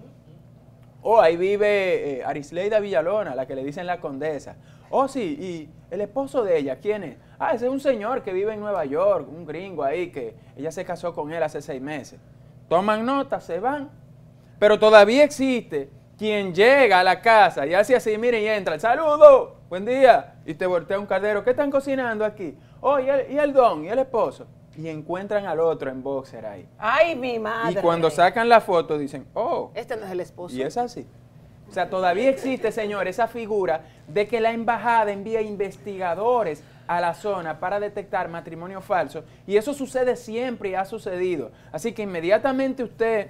Oh, 1.01 1.19
ahí 1.19 1.37
vive 1.37 2.19
eh, 2.19 2.23
Arisleida 2.23 2.79
Villalona, 2.79 3.33
la 3.33 3.47
que 3.47 3.55
le 3.55 3.63
dicen 3.63 3.87
la 3.87 3.99
condesa. 3.99 4.55
Oh, 4.89 5.07
sí, 5.07 5.37
y 5.39 5.69
el 5.93 6.01
esposo 6.01 6.43
de 6.43 6.57
ella, 6.57 6.77
¿quién 6.79 7.03
es? 7.03 7.17
Ah, 7.39 7.53
ese 7.53 7.65
es 7.65 7.71
un 7.71 7.79
señor 7.79 8.23
que 8.23 8.33
vive 8.33 8.53
en 8.53 8.59
Nueva 8.59 8.85
York, 8.85 9.27
un 9.29 9.45
gringo 9.45 9.83
ahí, 9.83 10.11
que 10.11 10.35
ella 10.55 10.71
se 10.71 10.85
casó 10.85 11.13
con 11.13 11.31
él 11.31 11.41
hace 11.41 11.61
seis 11.61 11.81
meses. 11.81 12.19
Toman 12.69 13.05
nota, 13.05 13.39
se 13.39 13.59
van. 13.59 13.89
Pero 14.59 14.77
todavía 14.77 15.23
existe 15.23 15.89
quien 16.17 16.53
llega 16.53 16.99
a 16.99 17.03
la 17.03 17.21
casa 17.21 17.65
y 17.65 17.73
hace 17.73 17.95
así, 17.95 18.17
mire, 18.17 18.41
y 18.41 18.47
entra, 18.47 18.79
saludo, 18.79 19.57
buen 19.69 19.85
día, 19.85 20.35
y 20.45 20.55
te 20.55 20.65
voltea 20.65 20.99
un 20.99 21.05
caldero, 21.05 21.43
¿qué 21.43 21.51
están 21.51 21.69
cocinando 21.69 22.25
aquí? 22.25 22.57
Oh, 22.81 22.99
y 22.99 23.09
el, 23.09 23.31
y 23.31 23.37
el 23.37 23.53
don, 23.53 23.83
y 23.85 23.89
el 23.89 23.99
esposo 23.99 24.47
y 24.77 24.87
encuentran 24.89 25.47
al 25.47 25.59
otro 25.59 25.89
en 25.89 26.03
boxer 26.03 26.45
ahí. 26.45 26.67
Ay, 26.77 27.15
mi 27.15 27.39
madre. 27.39 27.79
Y 27.79 27.81
cuando 27.81 28.11
sacan 28.11 28.47
la 28.47 28.61
foto 28.61 28.97
dicen, 28.97 29.25
oh. 29.33 29.71
Este 29.73 29.97
no 29.97 30.05
es 30.05 30.11
el 30.11 30.19
esposo. 30.19 30.55
Y 30.55 30.61
es 30.61 30.77
así. 30.77 31.05
O 31.67 31.73
sea, 31.73 31.89
todavía 31.89 32.29
existe, 32.29 32.71
señor, 32.71 33.07
esa 33.07 33.27
figura 33.27 33.81
de 34.07 34.27
que 34.27 34.39
la 34.39 34.51
embajada 34.51 35.11
envía 35.11 35.41
investigadores 35.41 36.63
a 36.87 37.01
la 37.01 37.13
zona 37.13 37.59
para 37.59 37.79
detectar 37.79 38.29
matrimonio 38.29 38.79
falso. 38.79 39.23
Y 39.45 39.57
eso 39.57 39.73
sucede 39.73 40.15
siempre 40.15 40.69
y 40.69 40.75
ha 40.75 40.85
sucedido. 40.85 41.51
Así 41.71 41.91
que 41.91 42.03
inmediatamente 42.03 42.83
usted 42.83 43.27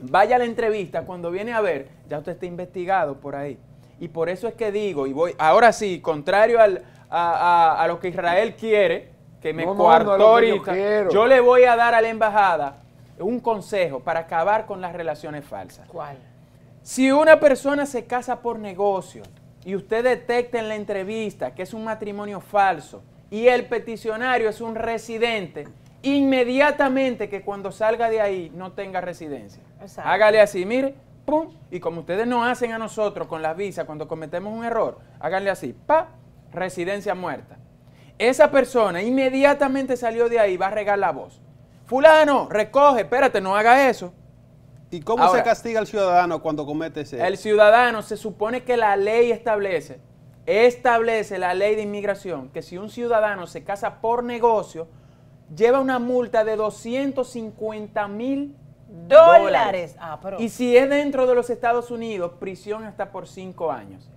vaya 0.00 0.36
a 0.36 0.38
la 0.38 0.46
entrevista, 0.46 1.02
cuando 1.02 1.30
viene 1.30 1.52
a 1.52 1.60
ver, 1.60 1.88
ya 2.08 2.18
usted 2.18 2.32
está 2.32 2.46
investigado 2.46 3.16
por 3.16 3.34
ahí. 3.36 3.58
Y 3.98 4.08
por 4.08 4.30
eso 4.30 4.48
es 4.48 4.54
que 4.54 4.72
digo, 4.72 5.06
y 5.06 5.12
voy, 5.12 5.34
ahora 5.36 5.72
sí, 5.72 6.00
contrario 6.00 6.58
al, 6.60 6.82
a, 7.10 7.82
a 7.82 7.86
lo 7.88 8.00
que 8.00 8.08
Israel 8.08 8.54
quiere, 8.54 9.09
que 9.40 9.52
me 9.52 9.64
coartó 9.64 10.40
yo, 11.10 11.26
le 11.26 11.40
voy 11.40 11.64
a 11.64 11.76
dar 11.76 11.94
a 11.94 12.00
la 12.00 12.08
embajada 12.08 12.76
un 13.18 13.40
consejo 13.40 14.00
para 14.00 14.20
acabar 14.20 14.66
con 14.66 14.80
las 14.80 14.92
relaciones 14.92 15.44
falsas. 15.44 15.86
¿Cuál? 15.88 16.16
Si 16.82 17.10
una 17.12 17.38
persona 17.38 17.86
se 17.86 18.06
casa 18.06 18.40
por 18.40 18.58
negocio 18.58 19.22
y 19.64 19.74
usted 19.76 20.02
detecta 20.02 20.58
en 20.58 20.68
la 20.68 20.76
entrevista 20.76 21.54
que 21.54 21.62
es 21.62 21.74
un 21.74 21.84
matrimonio 21.84 22.40
falso 22.40 23.02
y 23.30 23.46
el 23.46 23.66
peticionario 23.66 24.48
es 24.48 24.60
un 24.60 24.74
residente, 24.74 25.68
inmediatamente 26.02 27.28
que 27.28 27.42
cuando 27.42 27.70
salga 27.70 28.08
de 28.08 28.20
ahí 28.20 28.50
no 28.54 28.72
tenga 28.72 29.00
residencia. 29.00 29.62
Hágale 30.02 30.40
así, 30.40 30.64
mire, 30.64 30.94
pum, 31.26 31.50
y 31.70 31.80
como 31.80 32.00
ustedes 32.00 32.26
no 32.26 32.44
hacen 32.44 32.72
a 32.72 32.78
nosotros 32.78 33.28
con 33.28 33.42
las 33.42 33.56
visas 33.56 33.84
cuando 33.84 34.08
cometemos 34.08 34.52
un 34.52 34.64
error, 34.64 34.98
háganle 35.20 35.50
así, 35.50 35.74
pa, 35.74 36.08
residencia 36.52 37.14
muerta. 37.14 37.58
Esa 38.20 38.50
persona 38.50 39.02
inmediatamente 39.02 39.96
salió 39.96 40.28
de 40.28 40.38
ahí, 40.38 40.58
va 40.58 40.66
a 40.66 40.70
regar 40.70 40.98
la 40.98 41.10
voz. 41.10 41.40
Fulano, 41.86 42.50
recoge, 42.50 43.00
espérate, 43.00 43.40
no 43.40 43.56
haga 43.56 43.88
eso. 43.88 44.12
¿Y 44.90 45.00
cómo 45.00 45.26
se 45.32 45.42
castiga 45.42 45.80
al 45.80 45.86
ciudadano 45.86 46.42
cuando 46.42 46.66
comete 46.66 47.00
ese? 47.00 47.26
El 47.26 47.38
ciudadano 47.38 48.02
se 48.02 48.18
supone 48.18 48.62
que 48.62 48.76
la 48.76 48.94
ley 48.96 49.32
establece, 49.32 50.00
establece 50.44 51.38
la 51.38 51.54
ley 51.54 51.76
de 51.76 51.82
inmigración, 51.82 52.50
que 52.50 52.60
si 52.60 52.76
un 52.76 52.90
ciudadano 52.90 53.46
se 53.46 53.64
casa 53.64 54.02
por 54.02 54.22
negocio, 54.22 54.86
lleva 55.56 55.80
una 55.80 55.98
multa 55.98 56.44
de 56.44 56.56
250 56.56 58.06
mil 58.08 58.54
dólares. 59.08 59.96
Ah, 59.98 60.20
y 60.38 60.50
si 60.50 60.76
es 60.76 60.90
dentro 60.90 61.26
de 61.26 61.34
los 61.34 61.48
Estados 61.48 61.90
Unidos, 61.90 62.32
prisión 62.38 62.84
hasta 62.84 63.12
por 63.12 63.26
cinco 63.26 63.72
años. 63.72 64.10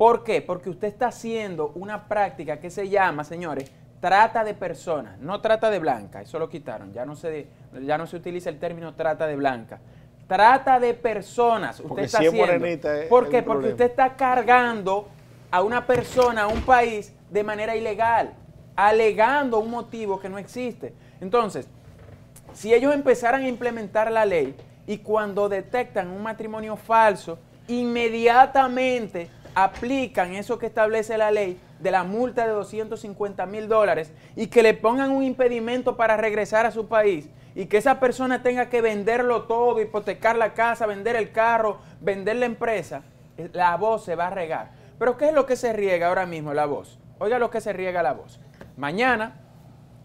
¿Por 0.00 0.24
qué? 0.24 0.40
Porque 0.40 0.70
usted 0.70 0.88
está 0.88 1.08
haciendo 1.08 1.72
una 1.74 2.08
práctica 2.08 2.58
que 2.58 2.70
se 2.70 2.88
llama, 2.88 3.22
señores, 3.22 3.70
trata 4.00 4.44
de 4.44 4.54
personas, 4.54 5.18
no 5.18 5.42
trata 5.42 5.68
de 5.68 5.78
blanca, 5.78 6.22
eso 6.22 6.38
lo 6.38 6.48
quitaron, 6.48 6.94
ya 6.94 7.04
no 7.04 7.14
se, 7.14 7.48
ya 7.82 7.98
no 7.98 8.06
se 8.06 8.16
utiliza 8.16 8.48
el 8.48 8.58
término 8.58 8.94
trata 8.94 9.26
de 9.26 9.36
blanca. 9.36 9.78
Trata 10.26 10.80
de 10.80 10.94
personas. 10.94 11.80
Usted 11.80 12.04
está 12.04 12.20
haciendo. 12.20 12.66
¿Por 13.10 13.28
qué? 13.28 13.42
Porque 13.42 13.68
usted 13.68 13.90
está 13.90 14.16
cargando 14.16 15.06
a 15.50 15.60
una 15.60 15.86
persona, 15.86 16.44
a 16.44 16.46
un 16.46 16.62
país, 16.62 17.12
de 17.28 17.44
manera 17.44 17.76
ilegal 17.76 18.32
alegando 18.76 19.58
un 19.58 19.70
motivo 19.70 20.18
que 20.18 20.30
no 20.30 20.38
existe. 20.38 20.94
Entonces, 21.20 21.68
si 22.54 22.72
ellos 22.72 22.94
empezaran 22.94 23.42
a 23.42 23.48
implementar 23.48 24.10
la 24.10 24.24
ley 24.24 24.54
y 24.86 24.96
cuando 24.96 25.50
detectan 25.50 26.08
un 26.08 26.22
matrimonio 26.22 26.76
falso, 26.76 27.38
inmediatamente 27.68 29.28
aplican 29.54 30.34
eso 30.34 30.58
que 30.58 30.66
establece 30.66 31.18
la 31.18 31.30
ley 31.30 31.60
de 31.78 31.90
la 31.90 32.04
multa 32.04 32.46
de 32.46 32.52
250 32.52 33.46
mil 33.46 33.68
dólares 33.68 34.12
y 34.36 34.48
que 34.48 34.62
le 34.62 34.74
pongan 34.74 35.10
un 35.10 35.22
impedimento 35.22 35.96
para 35.96 36.16
regresar 36.16 36.66
a 36.66 36.70
su 36.70 36.88
país 36.88 37.28
y 37.54 37.66
que 37.66 37.78
esa 37.78 37.98
persona 37.98 38.42
tenga 38.42 38.68
que 38.68 38.80
venderlo 38.80 39.44
todo, 39.44 39.80
hipotecar 39.80 40.36
la 40.36 40.54
casa, 40.54 40.86
vender 40.86 41.16
el 41.16 41.32
carro, 41.32 41.78
vender 42.00 42.36
la 42.36 42.46
empresa, 42.46 43.02
la 43.52 43.76
voz 43.76 44.04
se 44.04 44.14
va 44.14 44.28
a 44.28 44.30
regar. 44.30 44.70
Pero 44.98 45.16
¿qué 45.16 45.28
es 45.28 45.34
lo 45.34 45.46
que 45.46 45.56
se 45.56 45.72
riega 45.72 46.08
ahora 46.08 46.26
mismo 46.26 46.54
la 46.54 46.66
voz? 46.66 46.98
Oiga 47.18 47.38
lo 47.38 47.50
que 47.50 47.60
se 47.60 47.72
riega 47.72 48.02
la 48.02 48.12
voz. 48.12 48.38
Mañana, 48.76 49.40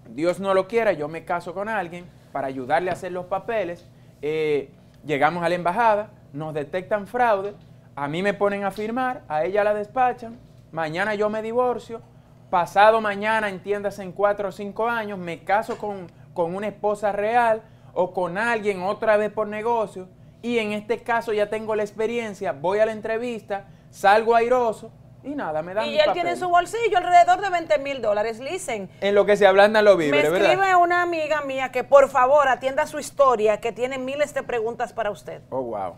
Dios 0.09 0.39
no 0.39 0.53
lo 0.53 0.67
quiera, 0.67 0.93
yo 0.93 1.07
me 1.07 1.25
caso 1.25 1.53
con 1.53 1.69
alguien 1.69 2.05
para 2.31 2.47
ayudarle 2.47 2.89
a 2.89 2.93
hacer 2.93 3.11
los 3.11 3.25
papeles. 3.25 3.87
Eh, 4.21 4.69
llegamos 5.05 5.43
a 5.43 5.49
la 5.49 5.55
embajada, 5.55 6.09
nos 6.33 6.53
detectan 6.53 7.07
fraude, 7.07 7.53
a 7.95 8.07
mí 8.07 8.21
me 8.21 8.33
ponen 8.33 8.63
a 8.63 8.71
firmar, 8.71 9.23
a 9.27 9.45
ella 9.45 9.63
la 9.63 9.73
despachan, 9.73 10.37
mañana 10.71 11.15
yo 11.15 11.29
me 11.29 11.41
divorcio, 11.41 12.01
pasado 12.49 13.01
mañana, 13.01 13.49
entiéndase 13.49 14.03
en 14.03 14.11
cuatro 14.11 14.49
o 14.49 14.51
cinco 14.51 14.87
años, 14.87 15.17
me 15.17 15.43
caso 15.43 15.77
con, 15.77 16.07
con 16.33 16.55
una 16.55 16.67
esposa 16.67 17.11
real 17.11 17.61
o 17.93 18.13
con 18.13 18.37
alguien 18.37 18.81
otra 18.81 19.17
vez 19.17 19.31
por 19.31 19.47
negocio 19.47 20.07
y 20.41 20.59
en 20.59 20.73
este 20.73 20.99
caso 20.99 21.33
ya 21.33 21.49
tengo 21.49 21.75
la 21.75 21.83
experiencia, 21.83 22.51
voy 22.51 22.79
a 22.79 22.85
la 22.85 22.91
entrevista, 22.91 23.65
salgo 23.89 24.35
airoso, 24.35 24.91
y 25.25 25.33
nada, 25.33 25.63
me 25.63 25.73
dan 25.73 25.87
Y 25.87 25.97
él 25.97 26.11
tiene 26.13 26.31
en 26.31 26.37
su 26.37 26.47
bolsillo 26.47 26.97
alrededor 26.97 27.41
de 27.41 27.49
20 27.49 27.79
mil 27.79 27.99
dólares. 27.99 28.39
Listen. 28.39 28.91
En 29.01 29.15
lo 29.15 29.25
que 29.25 29.35
se 29.35 29.47
ablanda 29.47 29.81
lo 29.81 29.97
vive, 29.97 30.11
Me 30.11 30.19
escribe 30.21 30.75
una 30.75 31.01
amiga 31.01 31.41
mía 31.41 31.71
que 31.71 31.83
por 31.83 32.09
favor 32.09 32.47
atienda 32.47 32.85
su 32.85 32.99
historia, 32.99 33.59
que 33.59 33.71
tiene 33.71 33.97
miles 33.97 34.35
de 34.35 34.43
preguntas 34.43 34.93
para 34.93 35.09
usted. 35.09 35.41
Oh, 35.49 35.63
wow. 35.63 35.95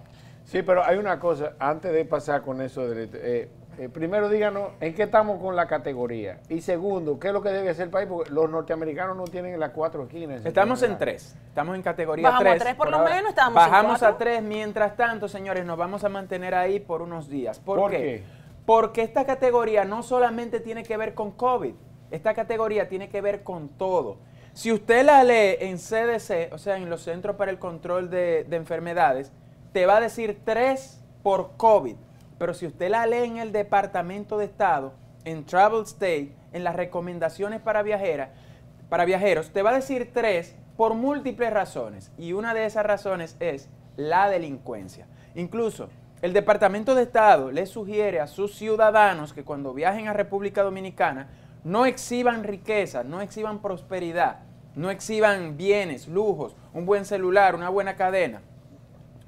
Sí, 0.47 0.61
pero 0.61 0.83
hay 0.83 0.97
una 0.97 1.19
cosa, 1.19 1.53
antes 1.59 1.91
de 1.91 2.05
pasar 2.05 2.41
con 2.41 2.61
eso, 2.61 2.87
de, 2.87 3.09
eh, 3.13 3.49
eh, 3.77 3.89
primero 3.89 4.29
díganos 4.29 4.71
en 4.79 4.95
qué 4.95 5.03
estamos 5.03 5.41
con 5.41 5.57
la 5.57 5.67
categoría. 5.67 6.39
Y 6.47 6.61
segundo, 6.61 7.19
¿qué 7.19 7.27
es 7.27 7.33
lo 7.33 7.41
que 7.41 7.49
debe 7.49 7.69
hacer 7.69 7.85
el 7.85 7.89
país? 7.89 8.07
Porque 8.07 8.31
los 8.31 8.49
norteamericanos 8.49 9.17
no 9.17 9.25
tienen 9.25 9.59
las 9.59 9.71
cuatro 9.71 10.03
esquinas. 10.03 10.45
Estamos 10.45 10.81
en 10.83 10.97
tres. 10.97 11.35
Estamos 11.49 11.75
en 11.75 11.81
categoría 11.81 12.29
Bajamos 12.29 12.43
tres. 12.43 12.61
a 12.61 12.63
tres 12.63 12.75
por, 12.75 12.89
lo 12.89 12.99
menos, 12.99 13.29
estamos 13.29 13.55
Bajamos 13.55 14.01
a 14.01 14.17
tres. 14.17 14.41
Mientras 14.41 14.95
tanto, 14.95 15.27
señores, 15.27 15.65
nos 15.65 15.77
vamos 15.77 16.05
a 16.05 16.09
mantener 16.09 16.55
ahí 16.55 16.79
por 16.79 17.01
unos 17.01 17.27
días. 17.27 17.59
¿Por, 17.59 17.91
qué? 17.91 18.23
Porque 18.65 19.01
esta 19.01 19.25
categoría 19.25 19.83
no 19.83 20.01
solamente 20.01 20.61
tiene 20.61 20.83
que 20.83 20.95
ver 20.95 21.13
con 21.13 21.31
COVID, 21.31 21.73
esta 22.09 22.33
categoría 22.33 22.87
tiene 22.87 23.09
que 23.09 23.19
ver 23.19 23.43
con 23.43 23.67
todo. 23.67 24.17
Si 24.53 24.71
usted 24.71 25.05
la 25.05 25.23
lee 25.23 25.57
en 25.59 25.77
CDC, 25.77 26.51
o 26.51 26.57
sea, 26.57 26.77
en 26.77 26.89
los 26.89 27.03
Centros 27.03 27.35
para 27.35 27.51
el 27.51 27.59
Control 27.59 28.09
de, 28.09 28.47
Enfermedades, 28.49 29.31
te 29.71 29.85
va 29.85 29.97
a 29.97 30.01
decir 30.01 30.41
tres 30.43 31.01
por 31.23 31.51
COVID. 31.57 31.95
Pero 32.37 32.53
si 32.53 32.67
usted 32.67 32.89
la 32.89 33.05
lee 33.05 33.25
en 33.25 33.37
el 33.37 33.51
Departamento 33.51 34.37
de 34.37 34.45
Estado, 34.45 34.93
en 35.25 35.45
Travel 35.45 35.83
State, 35.83 36.33
en 36.53 36.63
las 36.63 36.75
recomendaciones 36.75 37.61
para, 37.61 37.81
viajeras, 37.83 38.29
para 38.89 39.05
viajeros, 39.05 39.49
te 39.49 39.61
va 39.61 39.71
a 39.71 39.75
decir 39.75 40.11
tres 40.13 40.55
por 40.77 40.93
múltiples 40.93 41.51
razones. 41.51 42.11
Y 42.17 42.33
una 42.33 42.53
de 42.53 42.65
esas 42.65 42.85
razones 42.85 43.35
es 43.39 43.69
la 43.95 44.29
delincuencia. 44.29 45.07
Incluso 45.35 45.89
el 46.21 46.33
Departamento 46.33 46.95
de 46.95 47.03
Estado 47.03 47.51
le 47.51 47.65
sugiere 47.65 48.19
a 48.19 48.27
sus 48.27 48.55
ciudadanos 48.55 49.33
que 49.33 49.43
cuando 49.43 49.73
viajen 49.73 50.07
a 50.07 50.13
República 50.13 50.63
Dominicana 50.63 51.27
no 51.63 51.85
exhiban 51.85 52.43
riqueza, 52.43 53.03
no 53.03 53.21
exhiban 53.21 53.61
prosperidad, 53.61 54.39
no 54.75 54.89
exhiban 54.89 55.57
bienes, 55.57 56.07
lujos, 56.07 56.55
un 56.73 56.85
buen 56.85 57.05
celular, 57.05 57.55
una 57.55 57.69
buena 57.69 57.95
cadena, 57.95 58.41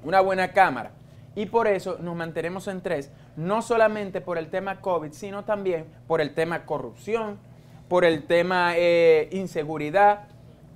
una 0.04 0.20
buena 0.20 0.52
cámara. 0.52 0.92
Y 1.34 1.46
por 1.46 1.68
eso 1.68 1.98
nos 2.00 2.16
mantenemos 2.16 2.66
en 2.68 2.80
tres, 2.80 3.10
no 3.36 3.62
solamente 3.62 4.20
por 4.20 4.36
el 4.36 4.48
tema 4.48 4.80
COVID, 4.80 5.12
sino 5.12 5.44
también 5.44 5.86
por 6.06 6.20
el 6.20 6.34
tema 6.34 6.66
corrupción, 6.66 7.38
por 7.88 8.04
el 8.04 8.24
tema 8.24 8.72
eh, 8.76 9.28
inseguridad, 9.32 10.28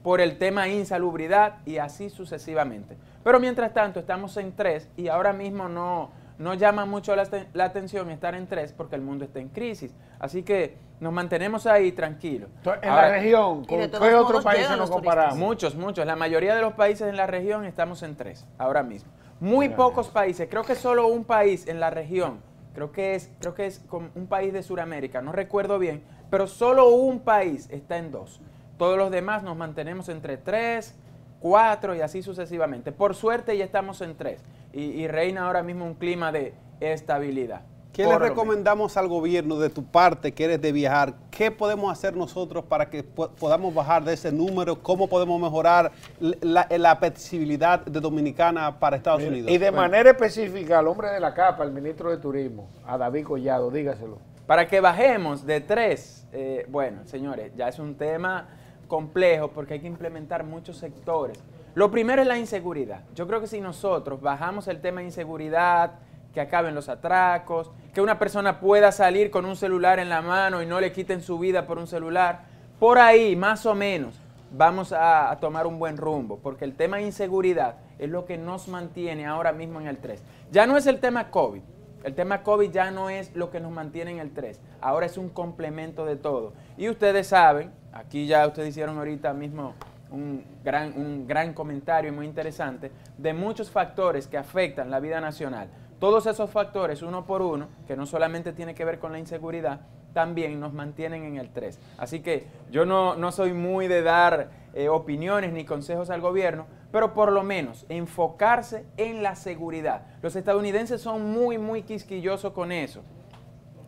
por 0.02 0.21
el 0.21 0.38
tema 0.38 0.69
insalubridad 0.69 1.59
y 1.66 1.78
así 1.78 2.11
sucesivamente. 2.11 2.97
Pero 3.25 3.40
mientras 3.40 3.73
tanto 3.73 4.00
estamos 4.00 4.37
en 4.37 4.52
tres 4.52 4.88
y 4.97 5.09
ahora 5.09 5.33
mismo 5.33 5.69
no, 5.69 6.11
no 6.38 6.54
llama 6.54 6.85
mucho 6.85 7.14
la, 7.16 7.64
atención 7.64 8.11
estar 8.11 8.35
en 8.35 8.47
tres 8.47 8.73
porque 8.73 8.97
el 8.97 9.02
mundo 9.02 9.25
está 9.25 9.40
en 9.40 9.49
crisis. 9.49 9.95
Así 10.19 10.43
que 10.43 10.76
nos 11.00 11.12
mantenemos 11.12 11.66
ahí 11.66 11.92
tranquilos. 11.92 12.50
En 12.82 12.94
la 12.94 13.10
región, 13.10 13.64
¿con 13.64 13.90
qué 13.90 14.14
otros 14.14 14.44
países 14.44 14.76
nos 14.76 14.90
comparamos? 14.90 15.36
Muchos, 15.36 15.74
muchos. 15.74 16.06
La 16.06 16.16
mayoría 16.16 16.54
de 16.54 16.62
los 16.62 16.74
países 16.74 17.08
en 17.08 17.16
la 17.16 17.26
región 17.26 17.64
estamos 17.64 18.02
en 18.02 18.16
tres 18.16 18.46
ahora 18.58 18.82
mismo. 18.82 19.10
Muy 19.40 19.68
pocos 19.68 20.08
países, 20.08 20.48
creo 20.50 20.62
que 20.62 20.74
solo 20.74 21.08
un 21.08 21.24
país 21.24 21.66
en 21.66 21.80
la 21.80 21.90
región, 21.90 22.40
creo 22.72 22.92
que 22.92 23.14
es, 23.14 23.30
creo 23.40 23.54
que 23.54 23.66
es 23.66 23.84
un 23.90 24.26
país 24.26 24.52
de 24.52 24.62
Sudamérica, 24.62 25.20
no 25.20 25.32
recuerdo 25.32 25.78
bien, 25.78 26.02
pero 26.30 26.46
solo 26.46 26.88
un 26.88 27.20
país 27.20 27.68
está 27.70 27.98
en 27.98 28.10
dos. 28.10 28.40
Todos 28.78 28.96
los 28.96 29.10
demás 29.10 29.42
nos 29.42 29.56
mantenemos 29.56 30.08
entre 30.08 30.36
tres, 30.36 30.94
cuatro 31.40 31.94
y 31.94 32.00
así 32.00 32.22
sucesivamente. 32.22 32.90
Por 32.90 33.14
suerte 33.14 33.56
ya 33.56 33.64
estamos 33.64 34.00
en 34.00 34.16
tres 34.16 34.40
y, 34.72 35.06
reina 35.06 35.46
ahora 35.46 35.62
mismo 35.62 35.84
un 35.84 35.94
clima 35.94 36.32
de 36.32 36.54
estabilidad. 36.80 37.62
¿Qué 37.94 38.04
le 38.04 38.18
recomendamos 38.18 38.96
al 38.96 39.06
gobierno 39.06 39.56
de 39.56 39.70
tu 39.70 39.84
parte 39.84 40.34
que 40.34 40.46
eres 40.46 40.60
de 40.60 40.72
viajar? 40.72 41.14
¿Qué 41.30 41.52
podemos 41.52 41.92
hacer 41.92 42.16
nosotros 42.16 42.64
para 42.64 42.90
que 42.90 43.04
podamos 43.04 43.72
bajar 43.72 44.02
de 44.02 44.14
ese 44.14 44.32
número? 44.32 44.82
¿Cómo 44.82 45.06
podemos 45.06 45.40
mejorar 45.40 45.92
la, 46.18 46.66
la 46.68 46.94
de 46.96 48.00
Dominicana 48.00 48.80
para 48.80 48.96
Estados 48.96 49.22
Unidos? 49.22 49.48
Y 49.48 49.58
de 49.58 49.70
manera 49.70 50.10
específica 50.10 50.80
al 50.80 50.88
hombre 50.88 51.10
de 51.10 51.20
la 51.20 51.32
capa, 51.34 51.62
el 51.62 51.70
ministro 51.70 52.10
de 52.10 52.16
Turismo, 52.16 52.68
a 52.84 52.98
David 52.98 53.26
Collado, 53.26 53.70
dígaselo. 53.70 54.18
Para 54.44 54.66
que 54.66 54.80
bajemos 54.80 55.46
de 55.46 55.60
tres, 55.60 56.26
eh, 56.32 56.66
bueno, 56.68 57.02
señores, 57.04 57.52
ya 57.54 57.68
es 57.68 57.78
un 57.78 57.94
tema 57.94 58.48
complejo 58.88 59.52
porque 59.52 59.74
hay 59.74 59.80
que 59.80 59.86
implementar 59.86 60.42
muchos 60.42 60.78
sectores. 60.78 61.38
Lo 61.76 61.92
primero 61.92 62.22
es 62.22 62.26
la 62.26 62.38
inseguridad. 62.38 63.04
Yo 63.14 63.28
creo 63.28 63.40
que 63.40 63.46
si 63.46 63.60
nosotros 63.60 64.20
bajamos 64.20 64.66
el 64.66 64.80
tema 64.80 65.00
de 65.00 65.06
inseguridad, 65.06 65.92
que 66.34 66.40
acaben 66.40 66.74
los 66.74 66.88
atracos, 66.88 67.70
que 67.94 68.00
una 68.00 68.18
persona 68.18 68.58
pueda 68.58 68.90
salir 68.92 69.30
con 69.30 69.44
un 69.44 69.56
celular 69.56 70.00
en 70.00 70.08
la 70.08 70.20
mano 70.20 70.62
y 70.62 70.66
no 70.66 70.80
le 70.80 70.92
quiten 70.92 71.22
su 71.22 71.38
vida 71.38 71.66
por 71.66 71.78
un 71.78 71.86
celular, 71.86 72.42
por 72.80 72.98
ahí 72.98 73.36
más 73.36 73.64
o 73.66 73.74
menos 73.74 74.20
vamos 74.50 74.92
a, 74.92 75.36
tomar 75.40 75.66
un 75.66 75.78
buen 75.78 75.96
rumbo, 75.96 76.38
porque 76.42 76.64
el 76.64 76.74
tema 76.74 76.98
de 76.98 77.04
inseguridad 77.04 77.76
es 77.98 78.10
lo 78.10 78.24
que 78.24 78.36
nos 78.36 78.68
mantiene 78.68 79.26
ahora 79.26 79.52
mismo 79.52 79.80
en 79.80 79.86
el 79.86 79.98
3. 79.98 80.22
Ya 80.50 80.66
no 80.66 80.76
es 80.76 80.86
el 80.86 81.00
tema 81.00 81.30
COVID, 81.30 81.62
El 82.02 82.14
tema 82.14 82.42
COVID 82.42 82.70
ya 82.70 82.90
no 82.90 83.10
es 83.10 83.34
lo 83.34 83.50
que 83.50 83.60
nos 83.60 83.72
mantiene 83.72 84.10
en 84.10 84.18
el 84.18 84.32
3, 84.32 84.60
ahora 84.80 85.06
es 85.06 85.16
un 85.16 85.28
complemento 85.28 86.04
de 86.04 86.16
todo. 86.16 86.52
Y 86.76 86.88
ustedes 86.88 87.28
saben, 87.28 87.70
aquí 87.92 88.26
ya 88.26 88.46
ustedes 88.46 88.70
hicieron 88.70 88.98
ahorita 88.98 89.32
mismo 89.32 89.74
un 90.10 90.44
gran, 90.62 90.92
un 90.96 91.26
gran 91.26 91.54
comentario 91.54 92.12
muy 92.12 92.26
interesante, 92.26 92.90
de 93.18 93.32
muchos 93.32 93.70
factores 93.70 94.26
que 94.26 94.36
afectan 94.36 94.90
la 94.90 95.00
vida 95.00 95.20
nacional. 95.20 95.68
Todos 96.04 96.26
esos 96.26 96.50
factores, 96.50 97.00
uno 97.00 97.25
por 97.25 97.40
uno, 97.40 97.68
que 97.87 97.96
no 97.96 98.04
solamente 98.04 98.52
tiene 98.52 98.75
que 98.75 98.84
ver 98.84 98.99
con 98.99 99.11
la 99.11 99.18
inseguridad, 99.18 99.80
también 100.12 100.61
nos 100.61 100.75
mantienen 100.75 101.25
en 101.25 101.38
el 101.38 101.49
3. 101.49 101.80
Así 101.96 102.20
que 102.20 102.46
yo 102.70 102.84
no, 102.84 103.16
no 103.16 103.32
soy 103.32 103.54
muy 103.54 103.88
de 103.88 104.02
dar 104.02 104.50
eh, 104.75 104.90
opiniones 104.90 105.54
ni 105.54 105.64
consejos 105.64 106.11
al 106.11 106.20
gobierno, 106.20 106.66
pero 106.92 107.14
por 107.14 107.32
lo 107.32 107.42
menos 107.42 107.87
enfocarse 107.88 108.84
en 108.99 109.23
la 109.23 109.34
seguridad. 109.34 110.02
Los 110.20 110.37
estadounidenses 110.37 111.00
son 111.00 111.32
muy, 111.32 111.56
muy 111.56 111.84
quisquillosos 111.84 112.52
con 112.52 112.70
eso. 112.70 113.00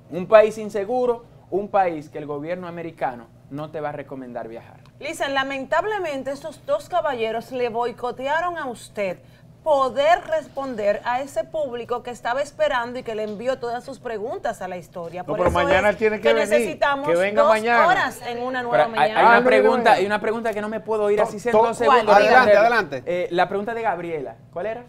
Un 0.08 0.26
país 0.26 0.56
inseguro, 0.56 1.26
un 1.50 1.68
país 1.68 2.08
que 2.08 2.16
el 2.16 2.24
gobierno 2.24 2.66
americano 2.66 3.26
no 3.50 3.70
te 3.70 3.82
va 3.82 3.90
a 3.90 3.92
recomendar 3.92 4.48
viajar. 4.48 4.80
Lisa, 4.98 5.28
lamentablemente 5.28 6.30
estos 6.30 6.64
dos 6.64 6.88
caballeros 6.88 7.52
le 7.52 7.68
boicotearon 7.68 8.56
a 8.56 8.64
usted 8.66 9.18
poder 9.66 10.20
responder 10.28 11.00
a 11.04 11.20
ese 11.22 11.42
público 11.42 12.04
que 12.04 12.12
estaba 12.12 12.40
esperando 12.40 13.00
y 13.00 13.02
que 13.02 13.16
le 13.16 13.24
envió 13.24 13.58
todas 13.58 13.82
sus 13.82 13.98
preguntas 13.98 14.62
a 14.62 14.68
la 14.68 14.76
historia. 14.76 15.24
No, 15.26 15.34
pero 15.34 15.50
mañana 15.50 15.92
tiene 15.92 16.20
que 16.20 16.32
venir, 16.32 16.48
necesitamos 16.48 17.08
que 17.08 17.16
venga 17.16 17.42
dos 17.42 17.50
mañana. 17.50 17.84
horas 17.88 18.20
en 18.28 18.44
una 18.44 18.62
nueva 18.62 18.84
Pero 18.86 19.00
hay, 19.00 19.08
hay 19.10 19.14
mañana. 19.16 19.38
una 19.38 19.44
pregunta, 19.44 19.92
hay 19.94 20.06
una 20.06 20.20
pregunta 20.20 20.54
que 20.54 20.60
no 20.60 20.68
me 20.68 20.78
puedo 20.78 21.10
ir 21.10 21.16
To- 21.18 21.24
así 21.24 21.38
en 21.48 21.50
to- 21.50 21.62
dos 21.64 21.76
segundos. 21.76 22.04
¿Cuál? 22.04 22.22
Adelante, 22.22 22.56
adelante. 22.56 23.02
Eh, 23.06 23.26
la 23.32 23.48
pregunta 23.48 23.74
de 23.74 23.82
Gabriela, 23.82 24.36
¿cuál 24.52 24.66
era? 24.66 24.84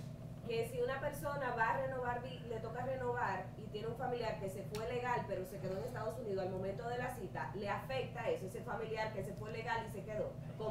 que 0.48 0.70
si 0.72 0.80
una 0.80 1.00
persona 1.02 1.56
va 1.58 1.72
a 1.72 1.78
renovar, 1.78 2.22
vi- 2.22 2.40
le 2.48 2.58
toca 2.60 2.86
renovar 2.86 3.46
y 3.58 3.64
tiene 3.72 3.88
un 3.88 3.98
familiar 3.98 4.40
que 4.40 4.48
se 4.50 4.64
fue 4.72 4.88
legal 4.94 5.26
pero 5.28 5.44
se 5.46 5.58
quedó 5.58 5.76
en 5.76 5.84
Estados 5.86 6.20
Unidos 6.20 6.46
al 6.46 6.52
momento 6.52 6.88
de 6.88 7.00
la 7.00 7.10
cita, 7.16 7.50
le 7.56 7.68
afecta 7.68 8.30
eso, 8.30 8.46
ese 8.46 8.62
familiar 8.62 9.12
que 9.12 9.24
se 9.24 9.34
fue 9.34 9.52
legal 9.52 9.86
y 9.90 9.92
se 9.92 10.06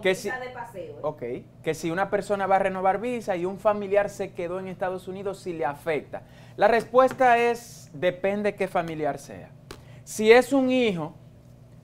Que 0.00 0.10
visa 0.10 0.34
si- 0.34 0.46
de 0.46 0.50
paseo. 0.52 0.96
¿eh? 0.96 1.00
Ok, 1.02 1.22
que 1.62 1.74
si 1.74 1.90
una 1.90 2.10
persona 2.10 2.46
va 2.46 2.56
a 2.56 2.60
renovar 2.60 3.00
visa 3.00 3.36
y 3.36 3.44
un 3.44 3.58
familiar 3.58 4.10
se 4.10 4.32
quedó 4.32 4.58
en 4.60 4.68
Estados 4.68 5.08
Unidos, 5.08 5.38
si 5.40 5.52
le 5.52 5.64
afecta. 5.64 6.22
La 6.56 6.68
respuesta 6.68 7.38
es, 7.38 7.90
depende 7.92 8.54
qué 8.54 8.68
familiar 8.68 9.18
sea. 9.18 9.50
Si 10.04 10.30
es 10.32 10.52
un 10.52 10.70
hijo, 10.70 11.14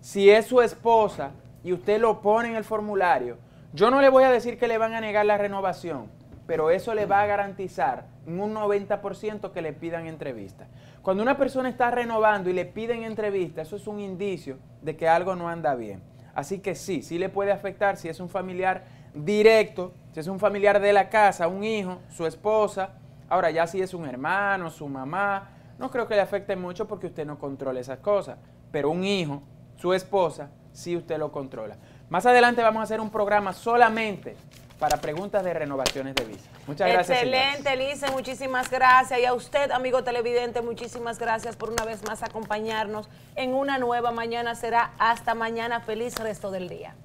si 0.01 0.31
es 0.31 0.47
su 0.47 0.61
esposa 0.63 1.33
y 1.65 1.73
usted 1.73 2.01
lo 2.01 2.21
pone 2.21 2.49
en 2.49 2.57
el 2.57 2.65
formulario, 2.65 3.37
yo 3.73 3.91
no 3.91 4.01
le 4.01 4.09
voy 4.09 4.25
a 4.25 4.31
decir 4.31 4.59
que 4.59 4.69
le 4.69 4.79
van 4.79 4.95
a 4.95 5.01
negar 5.01 5.25
la 5.27 5.39
renovación, 5.39 6.07
pero 6.47 6.71
eso 6.71 6.95
le 6.95 7.07
va 7.07 7.23
a 7.23 7.27
garantizar 7.27 8.07
en 8.27 8.41
un 8.41 8.53
90% 8.55 9.53
que 9.53 9.63
le 9.63 9.73
pidan 9.73 10.07
entrevista. 10.07 10.67
Cuando 11.03 11.23
una 11.23 11.37
persona 11.37 11.69
está 11.69 11.91
renovando 11.91 12.49
y 12.51 12.53
le 12.53 12.65
piden 12.65 13.03
entrevista, 13.03 13.63
eso 13.63 13.77
es 13.77 13.87
un 13.87 13.99
indicio 14.01 14.59
de 14.83 14.97
que 14.97 15.09
algo 15.09 15.35
no 15.35 15.49
anda 15.49 15.75
bien. 15.75 16.03
Así 16.35 16.61
que 16.61 16.75
sí, 16.75 17.03
sí 17.03 17.19
le 17.19 17.29
puede 17.29 17.53
afectar 17.53 17.97
si 17.97 18.09
es 18.09 18.21
un 18.21 18.29
familiar 18.29 18.85
directo, 19.15 19.93
si 20.13 20.21
es 20.21 20.27
un 20.27 20.39
familiar 20.39 20.81
de 20.81 20.93
la 20.93 21.09
casa, 21.09 21.49
un 21.49 21.65
hijo, 21.65 21.99
su 22.11 22.27
esposa. 22.27 22.91
Ahora 23.29 23.51
ya 23.51 23.67
si 23.67 23.81
es 23.81 23.95
un 23.95 24.07
hermano, 24.07 24.71
su 24.71 24.89
mamá, 24.89 25.51
no 25.79 25.91
creo 25.91 26.07
que 26.07 26.15
le 26.15 26.21
afecte 26.21 26.57
mucho 26.57 26.87
porque 26.87 27.07
usted 27.07 27.27
no 27.27 27.39
controla 27.39 27.81
esas 27.81 27.99
cosas. 27.99 28.39
Pero 28.71 28.91
un 28.91 29.05
hijo, 29.05 29.43
su 29.77 29.93
esposa, 29.93 30.51
sí 30.73 30.97
usted 30.97 31.19
lo 31.19 31.33
controla. 31.33 31.77
Más 32.09 32.27
adelante 32.27 32.63
vamos 32.63 32.81
a 32.81 32.85
hacer 32.85 33.01
un 33.01 33.11
programa 33.11 33.53
solamente 33.53 34.37
para 34.83 34.97
preguntas 34.97 35.45
de 35.45 35.55
renovaciones 35.55 36.13
de 36.17 36.25
visa. 36.25 36.51
Muchas 36.67 36.91
gracias. 36.91 37.23
Excelente, 37.23 37.77
Lice, 37.77 38.11
muchísimas 38.11 38.69
gracias. 38.69 39.21
Y 39.21 39.25
a 39.25 39.33
usted, 39.33 39.71
amigo 39.71 40.03
televidente, 40.03 40.61
muchísimas 40.61 41.21
gracias 41.21 41.55
por 41.55 41.71
una 41.71 41.85
vez 41.85 42.03
más 42.03 42.25
acompañarnos 42.25 43.09
en 43.37 43.55
una 43.55 43.79
nueva 43.79 44.11
mañana. 44.11 44.57
Será 44.57 44.91
hasta 44.99 45.35
mañana. 45.35 45.83
Feliz 45.83 46.17
resto 46.19 46.51
del 46.51 46.69
día. 46.69 46.97